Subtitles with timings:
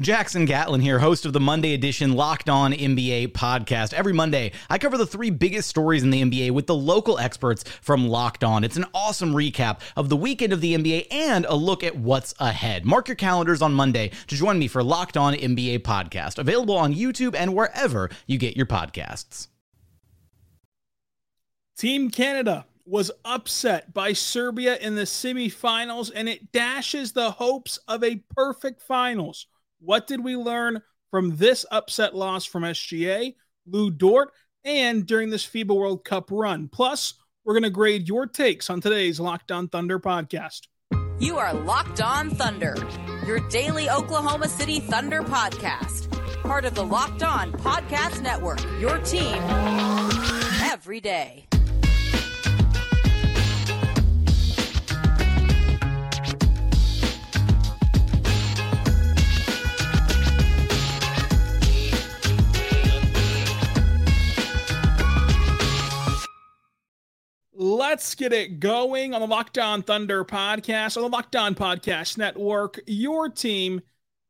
[0.00, 3.92] Jackson Gatlin here, host of the Monday edition Locked On NBA podcast.
[3.92, 7.64] Every Monday, I cover the three biggest stories in the NBA with the local experts
[7.82, 8.64] from Locked On.
[8.64, 12.34] It's an awesome recap of the weekend of the NBA and a look at what's
[12.38, 12.86] ahead.
[12.86, 16.94] Mark your calendars on Monday to join me for Locked On NBA podcast, available on
[16.94, 19.48] YouTube and wherever you get your podcasts.
[21.76, 28.02] Team Canada was upset by Serbia in the semifinals, and it dashes the hopes of
[28.02, 29.46] a perfect finals.
[29.80, 33.34] What did we learn from this upset loss from SGA,
[33.66, 34.30] Lu Dort,
[34.62, 36.68] and during this FIBA World Cup run?
[36.68, 37.14] Plus,
[37.44, 40.68] we're going to grade your takes on today's Locked On Thunder podcast.
[41.18, 42.76] You are Locked On Thunder,
[43.26, 46.08] your daily Oklahoma City Thunder podcast.
[46.42, 49.36] Part of the Locked On Podcast Network, your team
[50.62, 51.46] every day.
[67.62, 72.16] Let's get it going on the Locked On Thunder podcast, on the Locked On Podcast
[72.16, 73.82] Network, your team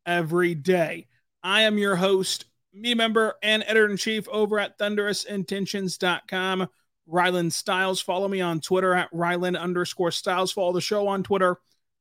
[0.05, 1.07] every day.
[1.41, 6.69] I am your host, me member, and editor in chief over at thunderousintentions.com,
[7.09, 8.01] Rylan Stiles.
[8.01, 10.51] Follow me on Twitter at Rylan underscore Stiles.
[10.51, 11.57] Follow the show on Twitter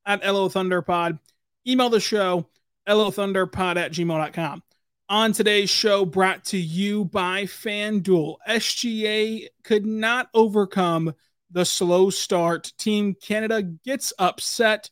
[0.07, 1.19] at LO Thunderpod.
[1.67, 2.47] Email the show,
[2.87, 4.63] LO LOThunderpod at gmail.com.
[5.11, 11.15] On today's show, brought to you by FanDuel, SGA could not overcome
[11.49, 12.71] the slow start.
[12.77, 14.91] Team Canada gets upset,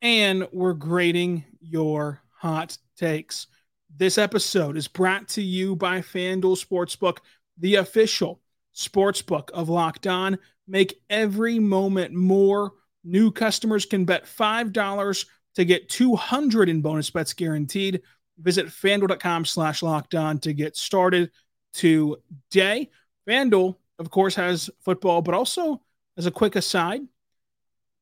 [0.00, 3.46] and we're grading your hot takes.
[3.94, 7.18] This episode is brought to you by FanDuel Sportsbook,
[7.58, 8.40] the official
[8.74, 10.38] sportsbook of Locked On.
[10.66, 12.72] Make every moment more.
[13.04, 15.26] New customers can bet $5
[15.56, 18.00] to get 200 in bonus bets guaranteed.
[18.38, 21.30] Visit fanduel.com slash locked on to get started
[21.72, 22.90] today.
[23.28, 25.80] FanDuel, of course, has football, but also
[26.16, 27.02] as a quick aside,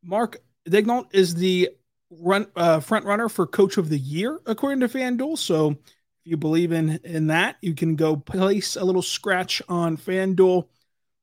[0.03, 0.39] Mark
[0.69, 1.71] Daigneault is the
[2.11, 5.39] run uh, front runner for Coach of the Year according to FanDuel.
[5.39, 5.77] So if
[6.25, 10.67] you believe in in that, you can go place a little scratch on FanDuel.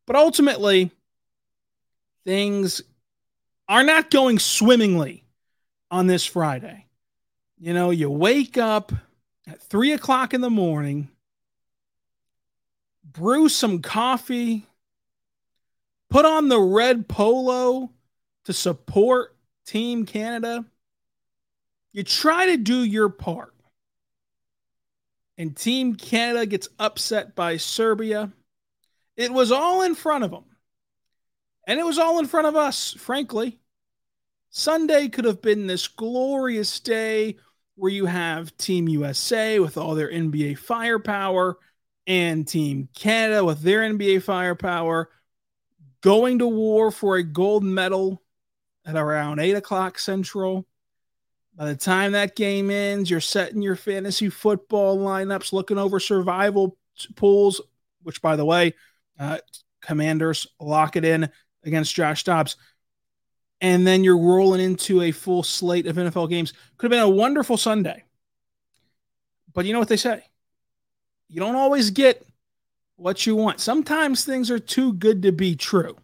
[0.06, 0.92] But ultimately,
[2.26, 2.82] things
[3.68, 5.26] are not going swimmingly
[5.92, 6.87] on this Friday.
[7.60, 8.92] You know, you wake up
[9.48, 11.10] at three o'clock in the morning,
[13.04, 14.68] brew some coffee,
[16.10, 17.90] put on the red polo
[18.46, 19.36] to support
[19.66, 20.66] Team Canada.
[21.94, 23.56] You try to do your part.
[25.36, 28.32] And Team Canada gets upset by Serbia.
[29.16, 30.46] It was all in front of them.
[31.66, 33.58] And it was all in front of us, frankly.
[34.52, 37.38] Sunday could have been this glorious day
[37.78, 41.58] where you have Team USA with all their NBA firepower
[42.08, 45.10] and Team Canada with their NBA firepower
[46.02, 48.22] going to war for a gold medal
[48.86, 50.66] at around eight o'clock central.
[51.56, 56.78] By the time that game ends, you're setting your fantasy football lineups, looking over survival
[57.16, 57.62] pools,
[58.04, 58.74] which, by the way,
[59.20, 59.40] uh,
[59.82, 61.30] Commanders lock it in
[61.64, 62.56] against Josh Dobbs.
[63.60, 66.54] And then you're rolling into a full slate of NFL games.
[66.78, 68.04] Could have been a wonderful Sunday.
[69.54, 70.24] But you know what they say?
[71.30, 72.26] You don't always get
[72.98, 73.60] what you want.
[73.60, 75.98] Sometimes things are too good to be true.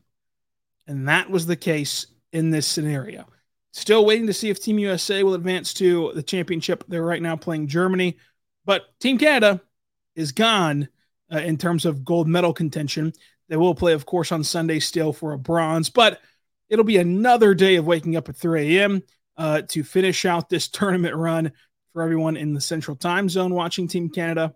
[0.88, 3.25] And that was the case in this scenario.
[3.71, 6.83] Still waiting to see if Team USA will advance to the championship.
[6.88, 8.17] They're right now playing Germany,
[8.65, 9.61] but Team Canada
[10.15, 10.89] is gone
[11.31, 13.13] uh, in terms of gold medal contention.
[13.50, 16.21] They will play, of course, on Sunday still for a bronze, but
[16.69, 19.04] it'll be another day of waking up at 3 a.m.
[19.38, 21.51] Uh, to finish out this tournament run
[21.94, 24.54] for everyone in the Central Time Zone watching Team Canada.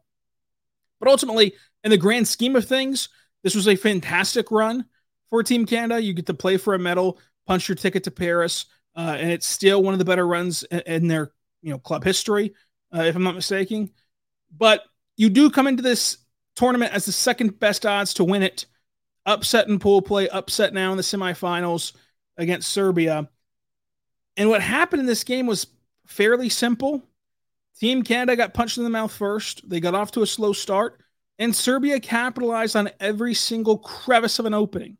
[0.99, 3.09] But ultimately, in the grand scheme of things,
[3.43, 4.85] this was a fantastic run
[5.29, 6.01] for Team Canada.
[6.01, 8.65] You get to play for a medal, punch your ticket to Paris,
[8.95, 11.31] uh, and it's still one of the better runs in, in their
[11.61, 12.53] you know club history,
[12.93, 13.91] uh, if I'm not mistaken.
[14.55, 14.83] But
[15.15, 16.17] you do come into this
[16.55, 18.65] tournament as the second best odds to win it.
[19.27, 21.91] Upset in pool play, upset now in the semifinals
[22.37, 23.29] against Serbia.
[24.37, 25.67] And what happened in this game was
[26.07, 27.03] fairly simple.
[27.79, 29.69] Team Canada got punched in the mouth first.
[29.69, 31.03] They got off to a slow start,
[31.37, 34.97] and Serbia capitalized on every single crevice of an opening.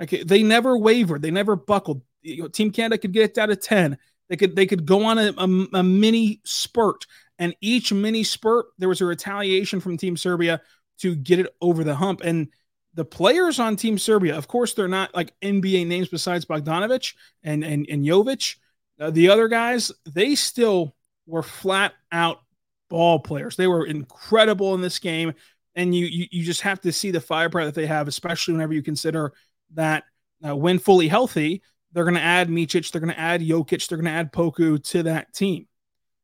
[0.00, 1.22] Okay, they never wavered.
[1.22, 2.02] They never buckled.
[2.22, 3.98] You know, Team Canada could get it down to ten.
[4.28, 7.06] They could they could go on a, a, a mini spurt,
[7.38, 10.60] and each mini spurt there was a retaliation from Team Serbia
[10.98, 12.20] to get it over the hump.
[12.22, 12.48] And
[12.96, 17.14] the players on Team Serbia, of course, they're not like NBA names besides Bogdanovic
[17.44, 18.56] and and and Jovic.
[18.98, 20.96] Uh, the other guys, they still
[21.26, 22.40] were flat out
[22.88, 23.54] ball players.
[23.54, 25.34] They were incredible in this game,
[25.74, 28.72] and you you, you just have to see the firepower that they have, especially whenever
[28.72, 29.34] you consider
[29.74, 30.04] that
[30.46, 31.62] uh, when fully healthy,
[31.92, 34.82] they're going to add Micic, they're going to add Jokic, they're going to add Poku
[34.90, 35.66] to that team.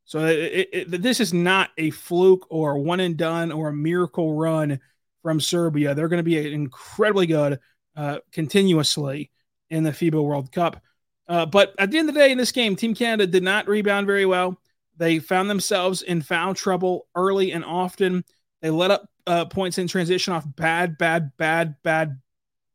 [0.06, 4.34] So it, it, this is not a fluke or one and done or a miracle
[4.34, 4.80] run
[5.22, 5.94] from Serbia.
[5.94, 7.60] They're going to be incredibly good
[7.96, 9.30] uh, continuously
[9.70, 10.82] in the FIBA World Cup.
[11.28, 13.68] Uh, but at the end of the day, in this game, Team Canada did not
[13.68, 14.58] rebound very well.
[14.96, 18.24] They found themselves in foul trouble early and often.
[18.60, 22.20] They let up uh, points in transition off bad, bad, bad, bad,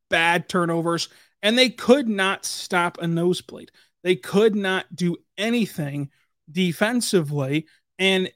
[0.10, 1.10] bad turnovers,
[1.44, 3.72] and they could not stop a nosebleed.
[4.04, 6.10] They could not do anything
[6.50, 7.68] defensively.
[8.00, 8.32] And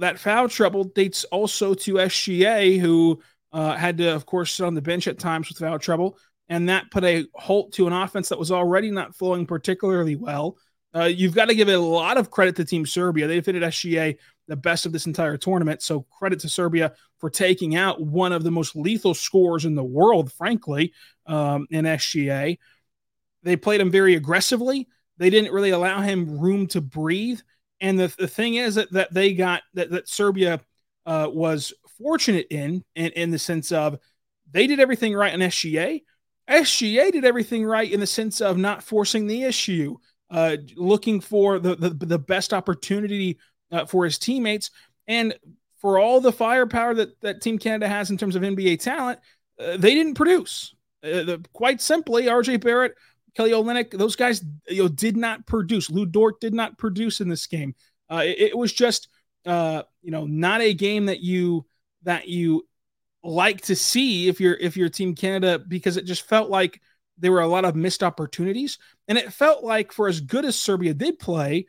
[0.00, 3.22] that foul trouble dates also to SGA, who
[3.54, 6.18] uh, had to, of course, sit on the bench at times with foul trouble.
[6.48, 10.58] And that put a halt to an offense that was already not flowing particularly well.
[10.94, 13.26] Uh, you've got to give a lot of credit to Team Serbia.
[13.26, 14.16] They defeated SGA
[14.48, 15.82] the best of this entire tournament.
[15.82, 19.84] So credit to Serbia for taking out one of the most lethal scorers in the
[19.84, 20.92] world, frankly,
[21.26, 22.58] um, in SGA.
[23.42, 24.88] They played him very aggressively.
[25.16, 27.40] They didn't really allow him room to breathe.
[27.80, 30.60] And the, the thing is that, that they got that, that Serbia
[31.06, 31.72] uh, was
[32.04, 33.98] fortunate in, in, in the sense of
[34.50, 36.02] they did everything right in SGA.
[36.48, 39.96] SGA did everything right in the sense of not forcing the issue,
[40.30, 43.38] uh, looking for the, the, the best opportunity
[43.72, 44.70] uh, for his teammates.
[45.08, 45.34] And
[45.80, 49.18] for all the firepower that, that Team Canada has in terms of NBA talent,
[49.58, 50.74] uh, they didn't produce.
[51.02, 52.94] Uh, the, quite simply, RJ Barrett,
[53.34, 55.88] Kelly Olynyk, those guys you know, did not produce.
[55.88, 57.74] Lu Dort did not produce in this game.
[58.10, 59.08] Uh, it, it, was just
[59.46, 61.64] uh, you know not a game that you
[62.04, 62.66] that you
[63.22, 66.80] like to see if you're if you're Team Canada because it just felt like
[67.18, 68.78] there were a lot of missed opportunities,
[69.08, 71.66] and it felt like for as good as Serbia did play,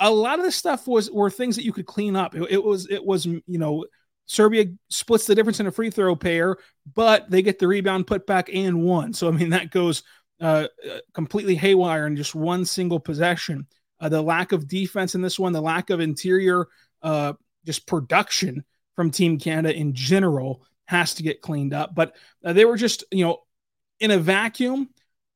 [0.00, 2.34] a lot of the stuff was were things that you could clean up.
[2.34, 3.84] It, it, was it was you know
[4.26, 6.56] Serbia splits the difference in a free throw pair,
[6.94, 9.12] but they get the rebound, put back, and one.
[9.12, 10.02] So I mean that goes
[10.40, 10.68] uh,
[11.14, 13.66] completely haywire in just one single possession.
[14.00, 16.68] Uh, the lack of defense in this one, the lack of interior
[17.02, 17.32] uh,
[17.64, 18.64] just production
[18.98, 21.94] from Team Canada in general has to get cleaned up.
[21.94, 23.42] But uh, they were just you know
[24.00, 24.88] in a vacuum.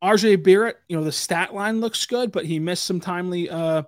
[0.03, 3.85] RJ Barrett, you know the stat line looks good, but he missed some timely uh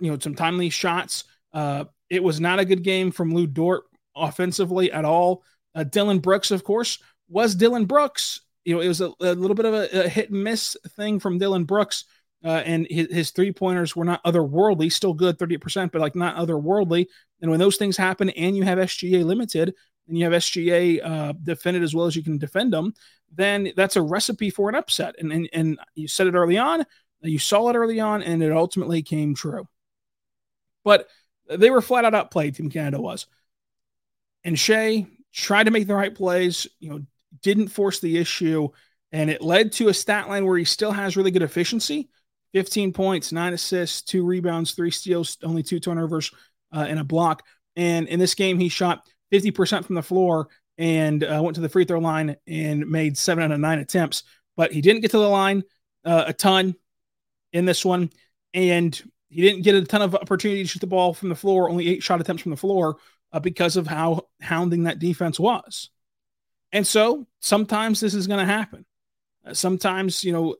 [0.00, 1.24] you know, some timely shots.
[1.52, 3.84] Uh, it was not a good game from Lu Dort
[4.16, 5.42] offensively at all.
[5.74, 8.40] Uh, Dillon Brooks, of course, was Dillon Brooks.
[8.64, 11.20] You know, it was a, a little bit of a, a, hit and miss thing
[11.20, 12.04] from Dillon Brooks.
[12.44, 16.36] Uh, and his, his three pointers were not otherworldly, still good, 38%, but like not
[16.36, 17.06] otherworldly.
[17.40, 19.74] And when those things happen and you have SGA limited
[20.08, 22.92] and you have SGA uh, defended as well as you can defend them,
[23.32, 25.14] then that's a recipe for an upset.
[25.18, 26.84] And, and, and you said it early on.
[27.22, 29.66] You saw it early on, and it ultimately came true.
[30.84, 31.08] But
[31.48, 32.54] they were flat out outplayed.
[32.54, 33.26] Team Canada was,
[34.44, 36.66] and Shai tried to make the right plays.
[36.80, 37.00] You know,
[37.42, 38.68] didn't force the issue,
[39.10, 42.10] and it led to a stat line where he still has really good efficiency:
[42.54, 46.30] 15 points, nine assists, two rebounds, three steals, only two turnovers,
[46.72, 47.42] uh, and a block.
[47.76, 51.68] And in this game, he shot 50% from the floor and uh, went to the
[51.68, 54.22] free throw line and made seven out of nine attempts.
[54.56, 55.64] But he didn't get to the line
[56.04, 56.76] uh, a ton
[57.52, 58.10] in this one,
[58.52, 61.68] and he didn't get a ton of opportunity to shoot the ball from the floor.
[61.68, 62.98] Only eight shot attempts from the floor
[63.32, 65.90] uh, because of how hounding that defense was.
[66.70, 68.84] And so sometimes this is going to happen.
[69.44, 70.54] Uh, sometimes you know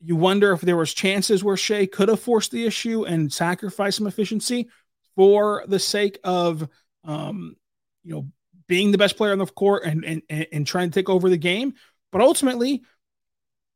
[0.00, 3.98] you wonder if there was chances where Shai could have forced the issue and sacrificed
[3.98, 4.68] some efficiency
[5.14, 6.68] for the sake of
[7.04, 7.56] um,
[8.04, 8.26] you know
[8.66, 11.36] being the best player on the court and, and, and trying to take over the
[11.36, 11.74] game.
[12.10, 12.82] But ultimately,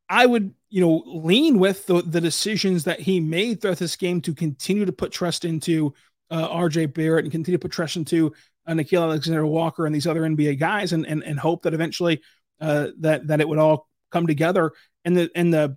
[0.09, 4.21] I would, you know, lean with the, the decisions that he made throughout this game
[4.23, 5.95] to continue to put trust into
[6.31, 8.33] uh, RJ Barrett and continue to put trust into
[8.67, 12.21] uh, Nickeil Alexander Walker and these other NBA guys and, and, and hope that eventually
[12.61, 14.73] uh, that, that it would all come together.
[15.05, 15.77] And the, and the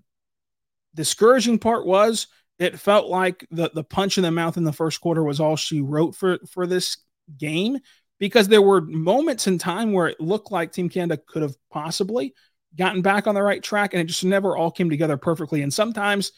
[0.96, 2.28] discouraging part was
[2.60, 5.56] it felt like the, the punch in the mouth in the first quarter was all
[5.56, 6.98] she wrote for, for this
[7.38, 7.78] game
[8.20, 12.34] because there were moments in time where it looked like Team Canada could have possibly
[12.76, 15.62] gotten back on the right track and it just never all came together perfectly.
[15.62, 16.32] And sometimes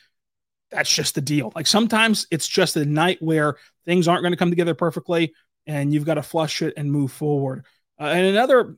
[0.72, 1.52] that's just the deal.
[1.56, 5.34] Like sometimes it's just a night where things aren't going to come together perfectly
[5.68, 7.66] and you've got to flush it and move forward.
[8.00, 8.76] Uh, and another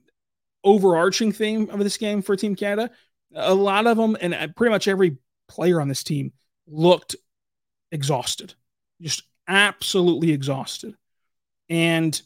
[0.63, 2.91] overarching theme of this game for Team Canada,
[3.33, 6.33] a lot of them and uh, pretty much every player on this team
[6.67, 7.15] looked
[7.91, 8.53] exhausted,
[9.01, 10.95] just absolutely exhausted.
[11.69, 12.19] And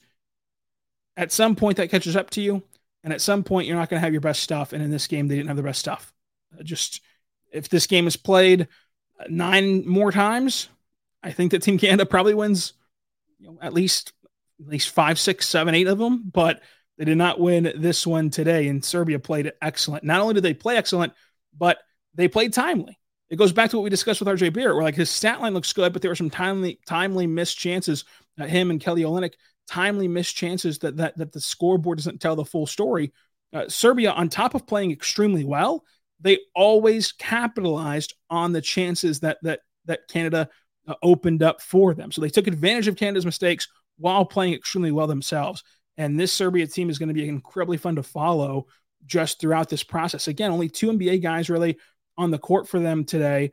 [1.17, 2.63] at some point that catches up to you.
[3.03, 4.73] And at some point, you're not going to have your best stuff.
[4.73, 6.13] And in this game, they didn't have the best stuff.
[6.57, 7.01] Uh, just
[7.51, 8.67] if this game is played
[9.19, 10.69] uh, nine more times,
[11.23, 12.73] I think that Team Canada probably wins
[13.39, 14.13] you know, at least
[14.59, 16.29] at least five, six, seven, eight of them.
[16.31, 16.61] But
[16.97, 18.67] they did not win this one today.
[18.67, 20.03] And Serbia played excellent.
[20.03, 21.13] Not only did they play excellent,
[21.57, 21.79] but
[22.13, 22.99] they played timely.
[23.31, 25.53] It goes back to what we discussed with RJ Barrett, where like his stat line
[25.53, 28.03] looks good, but there were some timely, timely missed chances.
[28.37, 29.33] Him and Kelly Olynyk
[29.67, 33.13] timely missed chances that that that the scoreboard doesn't tell the full story.
[33.53, 35.85] Uh, Serbia, on top of playing extremely well,
[36.19, 40.49] they always capitalized on the chances that that that Canada
[40.87, 42.11] uh, opened up for them.
[42.11, 45.63] So they took advantage of Canada's mistakes while playing extremely well themselves.
[45.95, 48.67] And this Serbia team is going to be incredibly fun to follow
[49.05, 50.27] just throughout this process.
[50.27, 51.77] Again, only two NBA guys really
[52.17, 53.51] on the court for them today,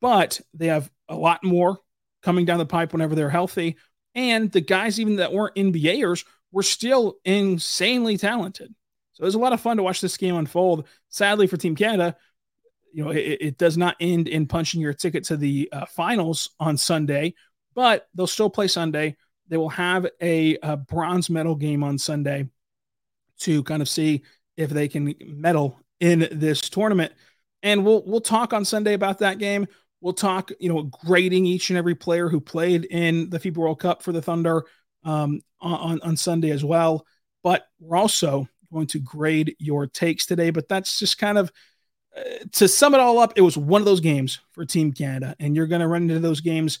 [0.00, 1.78] but they have a lot more
[2.22, 3.76] coming down the pipe whenever they're healthy.
[4.14, 8.74] And the guys, even that weren't NBAers, were still insanely talented.
[9.12, 10.88] So it was a lot of fun to watch this game unfold.
[11.08, 12.16] Sadly for Team Canada,
[12.92, 16.50] you know, it, it does not end in punching your ticket to the uh, finals
[16.58, 17.34] on Sunday,
[17.74, 19.16] but they'll still play Sunday.
[19.48, 22.48] They will have a, a bronze medal game on Sunday
[23.40, 24.22] to kind of see
[24.56, 27.12] if they can medal in this tournament.
[27.62, 29.66] And we'll we'll talk on Sunday about that game.
[30.00, 33.80] We'll talk, you know, grading each and every player who played in the FIBA World
[33.80, 34.64] Cup for the Thunder
[35.04, 37.06] um, on, on Sunday as well.
[37.42, 40.50] But we're also going to grade your takes today.
[40.50, 41.50] But that's just kind of
[42.16, 43.32] uh, to sum it all up.
[43.36, 46.20] It was one of those games for Team Canada, and you're going to run into
[46.20, 46.80] those games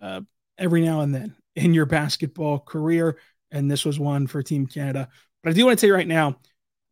[0.00, 0.22] uh,
[0.58, 3.18] every now and then in your basketball career.
[3.50, 5.08] And this was one for Team Canada.
[5.42, 6.38] But I do want to tell you right now,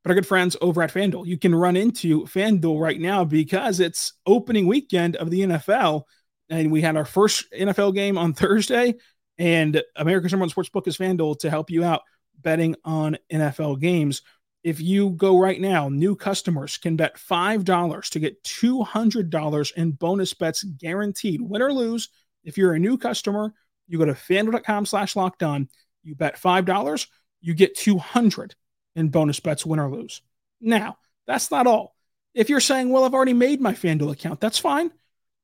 [0.03, 1.27] but our good friends over at FanDuel.
[1.27, 6.03] You can run into FanDuel right now because it's opening weekend of the NFL.
[6.51, 8.95] And we had our first NFL game on Thursday,
[9.39, 12.03] and America's number one sports book is FanDuel to help you out
[12.41, 14.23] betting on NFL games.
[14.63, 20.35] If you go right now, new customers can bet $5 to get $200 in bonus
[20.35, 22.11] bets guaranteed, win or lose.
[22.45, 23.55] If you're a new customer,
[23.89, 25.69] you go to fanduel.com slash locked on,
[26.05, 27.07] you bet $5,
[27.41, 28.55] you get 200
[28.95, 30.23] in bonus bets, win or lose.
[30.61, 30.97] Now,
[31.27, 31.95] that's not all.
[32.35, 34.91] If you're saying, well, I've already made my FanDuel account, that's fine.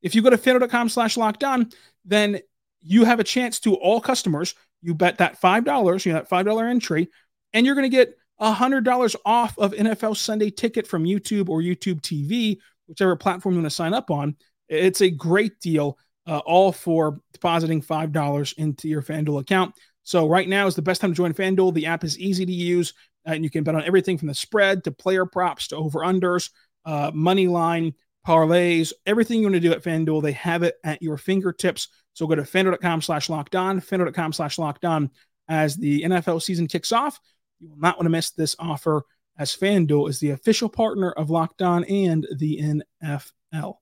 [0.02, 1.70] If you go to fanduel.com slash locked on,
[2.04, 2.40] then
[2.82, 4.54] you have a chance to all customers.
[4.80, 7.08] You bet that $5, you know, that $5 entry,
[7.52, 12.00] and you're going to get $100 off of NFL Sunday ticket from YouTube or YouTube
[12.00, 14.36] TV, whichever platform you want to sign up on.
[14.68, 19.74] It's a great deal, uh, all for depositing $5 into your FanDuel account.
[20.04, 21.74] So right now is the best time to join FanDuel.
[21.74, 22.94] The app is easy to use
[23.34, 26.50] and you can bet on everything from the spread to player props to over unders,
[26.84, 27.94] uh, money line,
[28.26, 30.22] parlays, everything you want to do at FanDuel.
[30.22, 31.88] They have it at your fingertips.
[32.14, 35.10] So go to fanduel.com slash locked on, fanduel.com slash locked on
[35.48, 37.20] as the NFL season kicks off.
[37.60, 39.04] You will not want to miss this offer
[39.38, 43.74] as FanDuel is the official partner of Locked On and the NFL.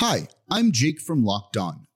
[0.00, 1.86] Hi, I'm Jake from Locked On.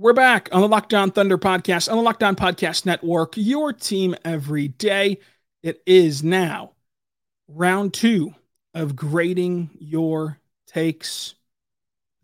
[0.00, 3.72] We're back on the Locked On Thunder podcast, on the Locked On Podcast Network, your
[3.72, 5.18] team every day.
[5.64, 6.74] It is now
[7.48, 8.32] round two
[8.74, 10.38] of grading your
[10.68, 11.34] takes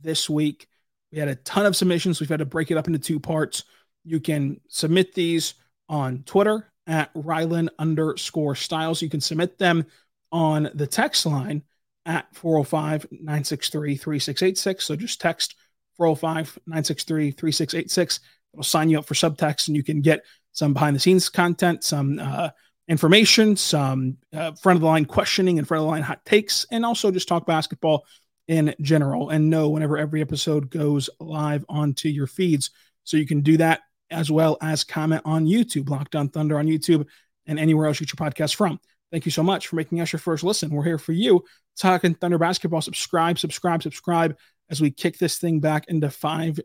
[0.01, 0.69] this week.
[1.11, 2.21] We had a ton of submissions.
[2.21, 3.65] We've had to break it up into two parts.
[4.05, 5.55] You can submit these
[5.89, 9.03] on Twitter at Rylan underscore Stiles.
[9.03, 9.85] You can submit them
[10.31, 11.65] on the text line
[12.07, 14.85] at 405 963 3686.
[14.85, 15.57] So just text
[15.97, 18.21] 405 963 3686.
[18.53, 21.83] It'll sign you up for subtext and you can get some behind the scenes content,
[21.83, 22.51] some uh,
[22.89, 26.67] information, some uh, front of the line questioning and front of the line hot takes,
[26.71, 28.05] and also just talk basketball
[28.47, 32.71] in general and know whenever every episode goes live onto your feeds.
[33.05, 36.67] So you can do that as well as comment on YouTube, Locked On Thunder on
[36.67, 37.07] YouTube,
[37.47, 38.79] and anywhere else you get your podcast from.
[39.11, 40.71] Thank you so much for making us your first listen.
[40.71, 41.45] We're here for you,
[41.79, 42.81] talking Thunder basketball.
[42.81, 44.37] Subscribe, subscribe, subscribe
[44.75, 46.59] as we kick this thing back into five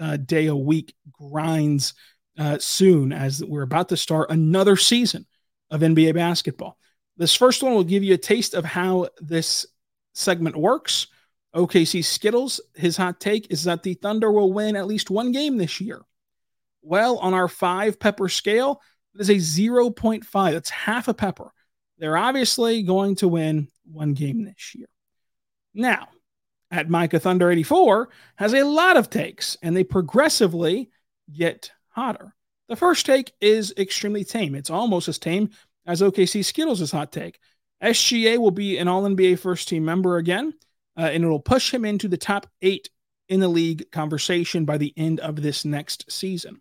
[0.00, 1.94] uh, day a week grinds
[2.36, 5.24] uh, soon as we're about to start another season
[5.70, 6.76] of NBA basketball.
[7.16, 9.64] This first one will give you a taste of how this
[10.12, 11.06] segment works.
[11.54, 15.56] OKC Skittles, his hot take is that the Thunder will win at least one game
[15.56, 16.00] this year.
[16.82, 18.80] Well, on our five pepper scale,
[19.14, 20.52] it is a 0.5.
[20.52, 21.52] That's half a pepper.
[21.98, 24.88] They're obviously going to win one game this year.
[25.74, 26.08] Now,
[26.70, 30.90] at Micah Thunder 84 has a lot of takes, and they progressively
[31.32, 32.34] get hotter.
[32.68, 34.54] The first take is extremely tame.
[34.54, 35.50] It's almost as tame
[35.86, 37.40] as OKC Skittles' hot take.
[37.82, 40.54] SGA will be an All NBA first team member again,
[40.96, 42.90] uh, and it'll push him into the top eight
[43.28, 46.60] in the league conversation by the end of this next season.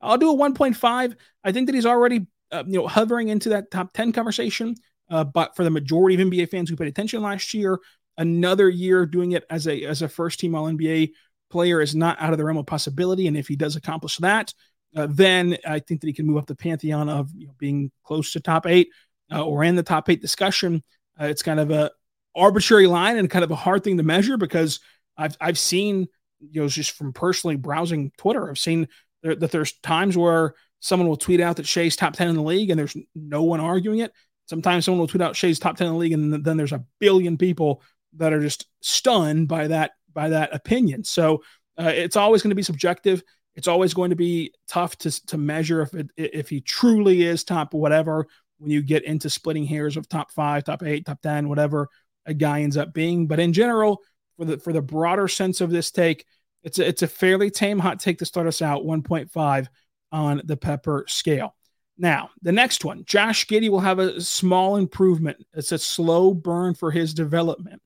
[0.00, 1.16] I'll do a 1.5.
[1.44, 4.76] I think that he's already uh, you know hovering into that top 10 conversation.
[5.10, 7.78] Uh, but for the majority of NBA fans who paid attention last year,
[8.18, 11.12] another year doing it as a as a first team All NBA
[11.50, 13.26] player is not out of the realm of possibility.
[13.26, 14.52] And if he does accomplish that,
[14.96, 17.90] uh, then I think that he can move up the pantheon of you know, being
[18.04, 18.88] close to top eight
[19.30, 20.82] uh, or in the top eight discussion.
[21.20, 21.90] Uh, it's kind of a
[22.34, 24.80] arbitrary line and kind of a hard thing to measure because
[25.16, 26.08] I've I've seen
[26.40, 28.88] you know just from personally browsing Twitter, I've seen
[29.22, 32.42] there, that there's times where someone will tweet out that Shai's top ten in the
[32.42, 34.12] league and there's no one arguing it.
[34.46, 36.84] Sometimes someone will tweet out Shai's top ten in the league and then there's a
[36.98, 37.82] billion people
[38.16, 41.04] that are just stunned by that by that opinion.
[41.04, 41.42] So
[41.78, 43.22] uh, it's always going to be subjective.
[43.54, 47.44] It's always going to be tough to, to measure if it, if he truly is
[47.44, 48.26] top whatever
[48.58, 51.88] when you get into splitting hairs of top five, top eight, top ten, whatever
[52.26, 53.26] a guy ends up being.
[53.26, 54.00] But in general,
[54.36, 56.24] for the for the broader sense of this take,
[56.62, 59.66] it's a, it's a fairly tame hot take to start us out, 1.5
[60.12, 61.54] on the pepper scale.
[61.98, 65.44] Now, the next one, Josh Giddey will have a small improvement.
[65.54, 67.82] It's a slow burn for his development.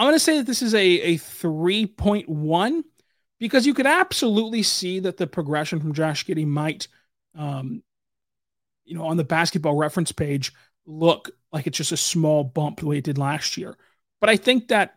[0.00, 2.82] I'm going to say that this is a, a 3.1
[3.38, 6.88] because you could absolutely see that the progression from Josh Giddey might,
[7.36, 7.82] um,
[8.86, 10.54] you know, on the basketball reference page
[10.86, 13.76] look like it's just a small bump the way it did last year.
[14.22, 14.94] But I think that,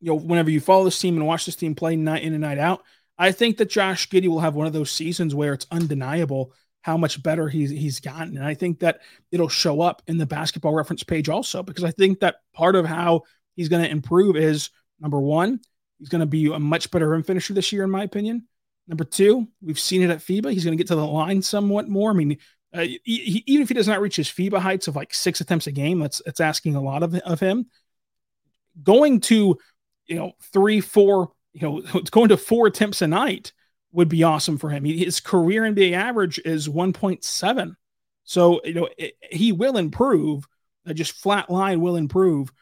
[0.00, 2.42] you know, whenever you follow this team and watch this team play night in and
[2.42, 2.84] night out,
[3.18, 6.96] I think that Josh Giddey will have one of those seasons where it's undeniable how
[6.96, 8.36] much better he's he's gotten.
[8.36, 9.00] And I think that
[9.32, 12.86] it'll show up in the basketball reference page also, because I think that part of
[12.86, 13.22] how
[13.56, 15.60] he's going to improve is number one,
[16.02, 18.48] He's going to be a much better rim finisher this year, in my opinion.
[18.88, 20.50] Number two, we've seen it at FIBA.
[20.50, 22.10] He's going to get to the line somewhat more.
[22.10, 22.38] I mean,
[22.74, 25.40] uh, he, he, even if he does not reach his FIBA heights of like six
[25.40, 27.66] attempts a game, that's that's asking a lot of, of him.
[28.82, 29.56] Going to,
[30.06, 33.52] you know, three, four, you know, going to four attempts a night
[33.92, 34.84] would be awesome for him.
[34.84, 37.76] His career NBA average is 1.7.
[38.24, 40.48] So, you know, it, he will improve.
[40.84, 42.52] Uh, just flat line will improve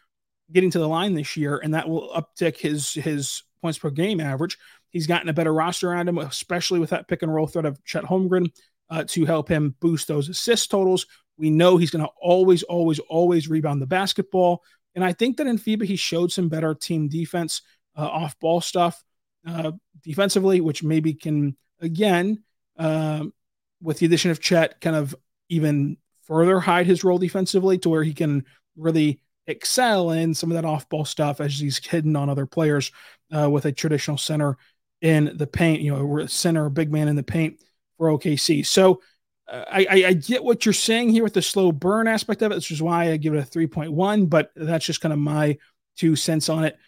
[0.52, 4.20] getting to the line this year, and that will uptick his his points per game
[4.20, 4.58] average.
[4.90, 7.82] He's gotten a better roster around him, especially with that pick and roll threat of
[7.84, 8.50] Chet Holmgren
[8.90, 11.06] uh, to help him boost those assist totals.
[11.36, 14.62] We know he's going to always, always, always rebound the basketball.
[14.94, 17.62] And I think that in FIBA, he showed some better team defense,
[17.96, 19.02] uh, off ball stuff
[19.46, 22.42] uh, defensively, which maybe can, again,
[22.76, 23.24] uh,
[23.80, 25.14] with the addition of Chet, kind of
[25.48, 28.44] even further hide his role defensively to where he can
[28.76, 32.92] really excel in some of that off ball stuff as he's hidden on other players
[33.36, 34.56] uh, with a traditional center
[35.00, 37.62] in the paint, you know, center, big man in the paint
[37.96, 38.64] for OKC.
[38.66, 39.00] So
[39.50, 42.56] I, I, I get what you're saying here with the slow burn aspect of it,
[42.56, 45.58] which is why I give it a 3.1, but that's just kind of my
[45.96, 46.78] two cents on it.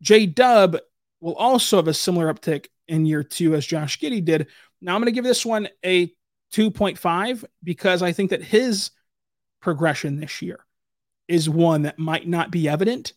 [0.00, 0.76] J Dub
[1.20, 4.46] will also have a similar uptick in year two as Josh Giddey did.
[4.80, 6.06] Now I'm going to give this one a
[6.52, 8.90] 2.5 because I think that his
[9.60, 10.60] progression this year
[11.28, 13.12] is one that might not be evident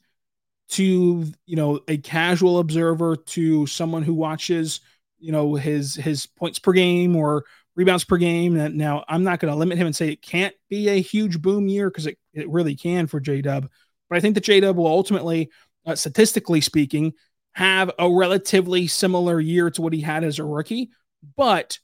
[0.69, 4.80] to you know a casual observer to someone who watches
[5.19, 7.45] you know his his points per game or
[7.76, 8.76] rebounds per game.
[8.78, 11.67] Now, I'm not going to limit him and say it can't be a huge boom
[11.67, 13.69] year because it, it really can for J Dub.
[14.10, 15.50] But I think that J Dub will ultimately,
[15.86, 17.13] uh, statistically speaking,
[17.54, 20.89] have a relatively similar year to what he had as a rookie.
[21.38, 21.80] But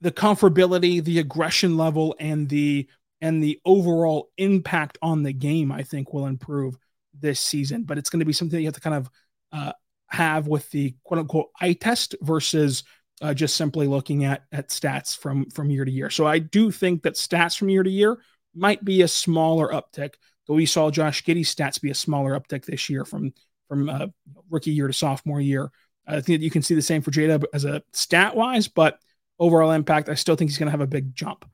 [0.00, 2.88] the comfortability, the aggression level, and the
[3.20, 6.76] and the overall impact on the game, I think, will improve
[7.18, 7.84] this season.
[7.84, 9.10] But it's going to be something you have to kind of
[9.52, 9.72] uh,
[10.08, 12.84] have with the quote unquote eye test versus
[13.22, 16.10] uh, just simply looking at at stats from from year to year.
[16.10, 18.18] So I do think that stats from year to year
[18.54, 20.14] might be a smaller uptick.
[20.46, 23.32] Though we saw Josh Giddey's stats be a smaller uptick this year from
[23.68, 24.06] from uh,
[24.50, 25.70] rookie year to sophomore year.
[26.06, 28.98] I think that you can see the same for Jada as a stat wise, but
[29.40, 31.44] overall impact, I still think he's going to have a big jump.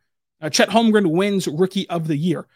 [0.42, 2.46] Uh, Chet Holmgren wins rookie of the year.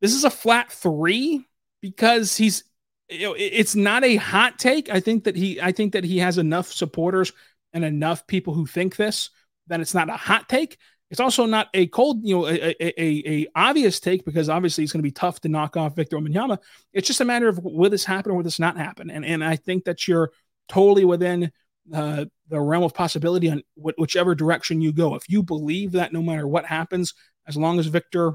[0.00, 1.44] This is a flat three
[1.82, 2.64] because he's
[3.10, 4.90] you know, it's not a hot take.
[4.90, 7.32] I think that he I think that he has enough supporters
[7.72, 9.30] and enough people who think this
[9.66, 10.78] that it's not a hot take.
[11.10, 14.84] It's also not a cold, you know, a, a, a, a obvious take because obviously
[14.84, 16.58] it's going to be tough to knock off Victor Wembanyama.
[16.92, 19.10] It's just a matter of will this happen or will this not happen?
[19.10, 20.30] And and I think that you're
[20.68, 21.50] totally within
[21.94, 25.14] uh, the realm of possibility on wh- whichever direction you go.
[25.14, 27.14] If you believe that no matter what happens,
[27.46, 28.34] as long as Victor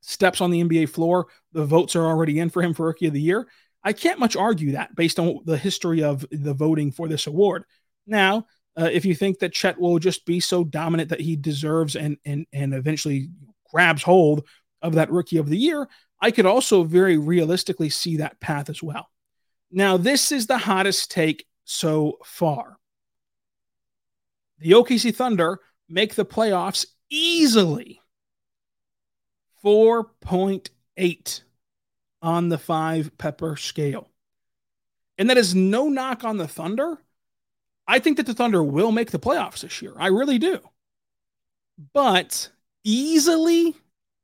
[0.00, 3.14] steps on the NBA floor, the votes are already in for him for Rookie of
[3.14, 3.48] the Year.
[3.84, 7.64] I can't much argue that based on the history of the voting for this award.
[8.06, 8.46] Now,
[8.78, 12.16] uh, if you think that Chet will just be so dominant that he deserves and
[12.24, 13.28] and and eventually
[13.70, 14.46] grabs hold
[14.80, 15.88] of that rookie of the year,
[16.20, 19.08] I could also very realistically see that path as well.
[19.70, 22.78] Now, this is the hottest take so far.
[24.62, 28.00] The OKC Thunder make the playoffs easily.
[29.64, 31.42] 4.8
[32.20, 34.08] on the five pepper scale.
[35.18, 36.98] And that is no knock on the Thunder.
[37.86, 39.94] I think that the Thunder will make the playoffs this year.
[39.98, 40.60] I really do.
[41.92, 42.48] But
[42.84, 43.74] easily,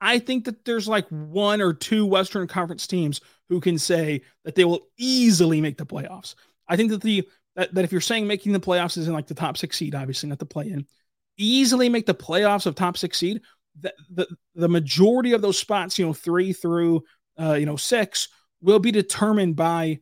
[0.01, 4.55] I think that there's like one or two Western Conference teams who can say that
[4.55, 6.35] they will easily make the playoffs.
[6.69, 9.27] I think that the that, that if you're saying making the playoffs is in like
[9.27, 10.87] the top six seed, obviously not the play in,
[11.37, 13.43] easily make the playoffs of top six seed.
[13.81, 17.03] The, the the majority of those spots, you know, three through
[17.39, 18.29] uh, you know six,
[18.61, 19.99] will be determined by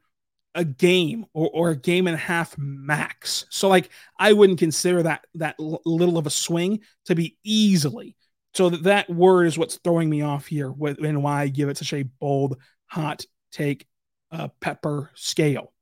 [0.54, 3.46] a game or, or a game and a half max.
[3.50, 8.16] So like I wouldn't consider that that little of a swing to be easily.
[8.54, 11.68] So that, that word is what's throwing me off here with, and why I give
[11.68, 13.86] it such a bold, hot take,
[14.30, 15.74] uh, pepper scale.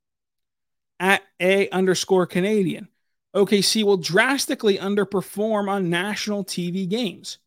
[1.00, 2.88] At a underscore Canadian,
[3.34, 7.38] OKC will drastically underperform on national TV games.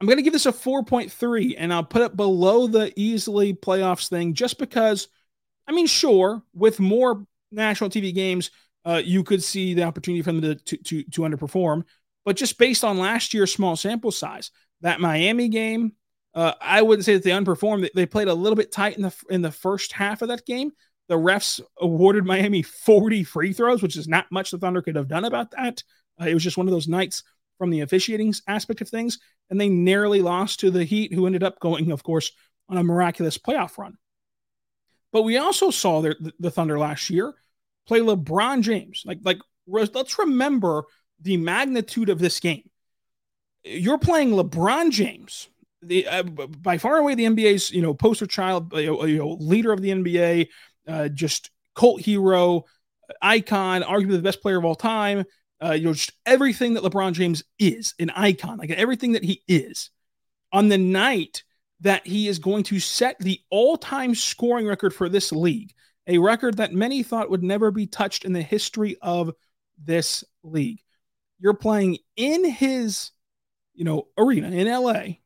[0.00, 4.08] I'm going to give this a 4.3 and I'll put it below the easily playoffs
[4.08, 5.08] thing just because–
[5.66, 8.50] I mean, sure, with more national TV games,
[8.84, 11.84] uh, you could see the opportunity for them to, to, to, underperform.
[12.24, 14.50] But just based on last year's small sample size,
[14.82, 15.92] that Miami game,
[16.34, 17.88] uh, I wouldn't say that they underperformed.
[17.94, 20.72] They played a little bit tight in the in the first half of that game.
[21.08, 25.08] The refs awarded Miami 40 free throws, which is not much the Thunder could have
[25.08, 25.82] done about that.
[26.20, 27.22] Uh, it was just one of those nights
[27.58, 29.18] from the officiating aspect of things,
[29.50, 32.32] and they narrowly lost to the Heat, who ended up going, of course,
[32.68, 33.96] on a miraculous playoff run.
[35.12, 37.34] But we also saw the, the Thunder last year
[37.86, 39.02] play LeBron James.
[39.04, 40.84] Like, like let's remember
[41.20, 42.68] the magnitude of this game.
[43.62, 45.48] You're playing LeBron James,
[45.82, 49.80] the uh, by far away the NBA's you know poster child, you know, leader of
[49.80, 50.48] the NBA,
[50.88, 52.64] uh, just cult hero,
[53.20, 55.24] icon, arguably the best player of all time.
[55.62, 59.42] Uh, you know, just everything that LeBron James is, an icon, like everything that he
[59.48, 59.90] is.
[60.52, 61.42] On the night
[61.80, 65.72] that he is going to set the all time scoring record for this league,
[66.06, 69.32] a record that many thought would never be touched in the history of
[69.82, 70.80] this league.
[71.40, 73.10] You're playing in his,
[73.74, 75.16] you know, arena in LA,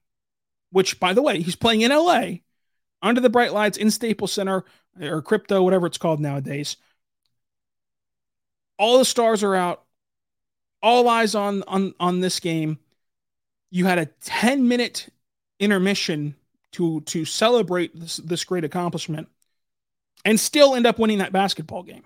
[0.70, 2.38] which by the way, he's playing in LA
[3.02, 4.64] under the bright lights in Staples Center
[5.00, 6.76] or crypto, whatever it's called nowadays.
[8.78, 9.84] All the stars are out.
[10.82, 12.78] All eyes on on on this game.
[13.70, 15.08] You had a 10 minute
[15.60, 16.36] intermission
[16.72, 19.28] to to celebrate this, this great accomplishment
[20.24, 22.04] and still end up winning that basketball game.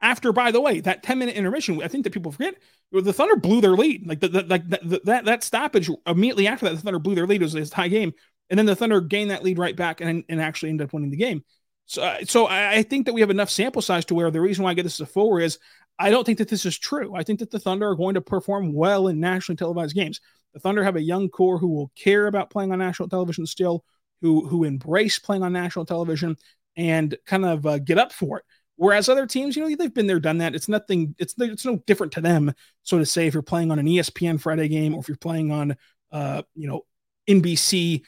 [0.00, 2.56] after, by the way, that 10 minute intermission, I think that people forget
[2.92, 4.06] the Thunder blew their lead.
[4.06, 7.26] Like the, the like the, that that stoppage immediately after that, the Thunder blew their
[7.26, 7.40] lead.
[7.42, 8.14] It was a tie game,
[8.50, 11.10] and then the Thunder gained that lead right back and and actually ended up winning
[11.10, 11.44] the game.
[11.86, 14.40] So uh, so I, I think that we have enough sample size to where the
[14.40, 15.58] reason why I get this as a four is
[15.98, 17.14] I don't think that this is true.
[17.14, 20.20] I think that the Thunder are going to perform well in nationally televised games.
[20.52, 23.84] The Thunder have a young core who will care about playing on national television still,
[24.20, 26.36] who who embrace playing on national television
[26.76, 28.44] and kind of uh, get up for it.
[28.76, 30.54] Whereas other teams, you know, they've been there, done that.
[30.54, 31.14] It's nothing.
[31.18, 33.26] It's it's no different to them, so to say.
[33.26, 35.76] If you're playing on an ESPN Friday game, or if you're playing on,
[36.12, 36.84] uh, you know,
[37.28, 38.02] NBC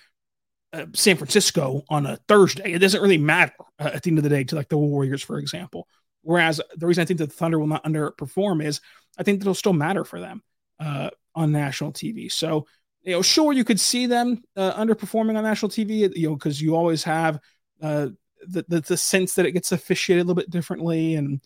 [0.72, 4.24] uh, San Francisco on a Thursday, it doesn't really matter uh, at the end of
[4.24, 5.88] the day to like the Warriors, for example.
[6.22, 8.80] Whereas the reason I think that the Thunder will not underperform is
[9.16, 10.42] I think it'll still matter for them
[10.78, 12.30] uh, on national TV.
[12.30, 12.66] So
[13.02, 16.60] you know, sure, you could see them uh, underperforming on national TV, you know, because
[16.60, 17.38] you always have
[17.80, 18.08] uh,
[18.46, 21.40] the, the, the sense that it gets officiated a little bit differently, and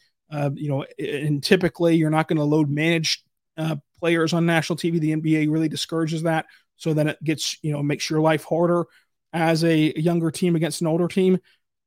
[0.59, 3.23] you know, and typically you're not going to load managed
[3.59, 4.99] uh, players on national TV.
[4.99, 8.87] The NBA really discourages that, so then it gets you know makes your life harder
[9.33, 11.39] as a younger team against an older team.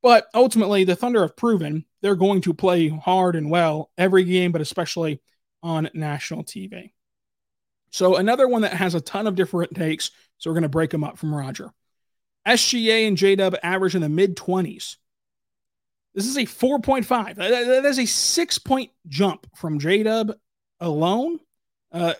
[0.02, 4.52] But ultimately, the Thunder have proven they're going to play hard and well every game,
[4.52, 5.20] but especially
[5.62, 6.92] on national TV.
[7.90, 10.10] So another one that has a ton of different takes.
[10.38, 11.70] So we're going to break them up from Roger.
[12.46, 14.96] SGA and J Dub average in the mid 20s.
[16.14, 17.34] This is a 4.5.
[17.36, 20.32] That is a six point jump from J Dub
[20.80, 21.40] alone.
[21.92, 22.14] Uh,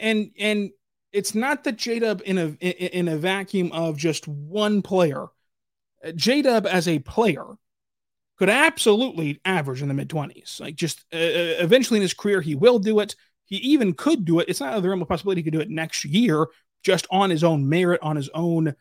[0.00, 0.70] and and
[1.12, 5.26] it's not that JDub in a in a vacuum of just one player.
[6.04, 7.44] JDub as a player
[8.38, 10.60] could absolutely average in the mid 20s.
[10.60, 13.16] Like just uh, uh, eventually in his career, he will do it.
[13.46, 14.48] He even could do it.
[14.48, 16.46] It's not a real possibility he could do it next year,
[16.84, 18.74] just on his own merit, on his own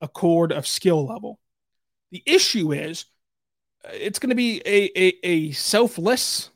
[0.00, 1.38] accord of skill level.
[2.10, 3.04] The issue is
[3.84, 6.50] uh, it's going to be a, a, a, selfless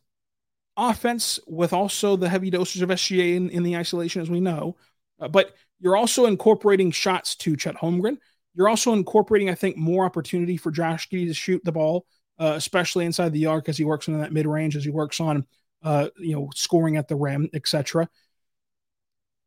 [0.76, 4.76] offense with also the heavy dosage of SGA in, in the isolation, as we know.
[5.20, 8.18] Uh, but you're also incorporating shots to Chet Holmgren.
[8.54, 12.07] You're also incorporating, I think, more opportunity for Josh Giddey to shoot the ball,
[12.38, 15.20] uh, especially inside the arc as he works on that mid range, as he works
[15.20, 15.46] on,
[15.83, 18.09] uh, you know, scoring at the rim, etc.